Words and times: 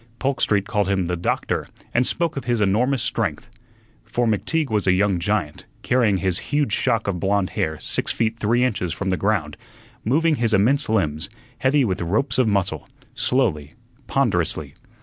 Polk 0.17 0.41
Street 0.41 0.65
called 0.65 0.87
him 0.87 1.05
the 1.05 1.15
"Doctor" 1.15 1.67
and 1.93 2.07
spoke 2.07 2.35
of 2.35 2.45
his 2.45 2.59
enormous 2.59 3.03
strength. 3.03 3.51
For 4.03 4.25
McTeague 4.25 4.71
was 4.71 4.87
a 4.87 4.93
young 4.93 5.19
giant, 5.19 5.67
carrying 5.83 6.17
his 6.17 6.39
huge 6.49 6.73
shock 6.73 7.07
of 7.07 7.19
blond 7.19 7.51
hair 7.51 7.77
six 7.77 8.11
feet 8.11 8.39
three 8.39 8.63
inches 8.63 8.93
from 8.95 9.11
the 9.11 9.15
ground; 9.15 9.57
moving 10.03 10.37
his 10.37 10.55
immense 10.55 10.89
limbs, 10.89 11.29
heavy 11.59 11.85
with 11.85 12.01
ropes 12.01 12.39
of 12.39 12.47
muscle, 12.47 12.89
slowly, 13.13 13.75
ponderously. 14.07 14.73